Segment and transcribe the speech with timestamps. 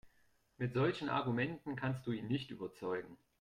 [0.57, 3.19] Mit solchen Argumenten kannst du ihn nicht überzeugen.